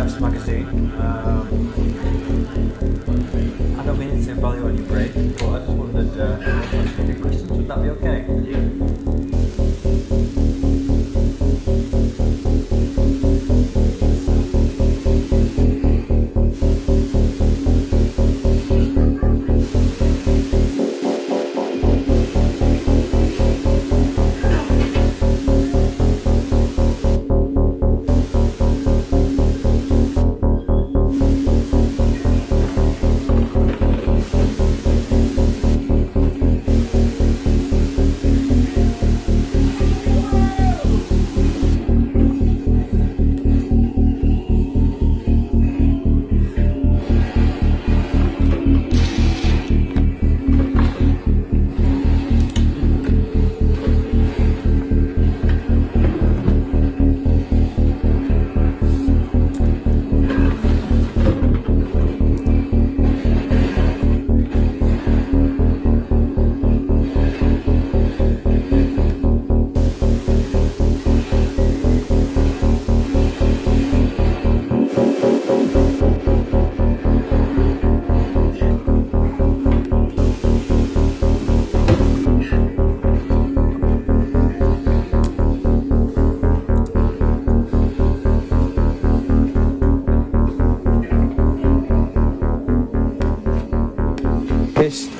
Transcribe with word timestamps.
Chef's 0.00 0.18
Magazine. 0.18 0.79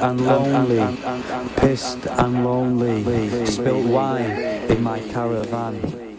and 0.01 0.27
lonely, 0.27 0.97
pissed 1.57 2.07
and 2.07 2.45
lonely, 2.45 3.47
spilt 3.47 3.87
wine 3.87 4.31
in 4.71 4.83
my 4.83 5.01
caravan. 5.01 6.10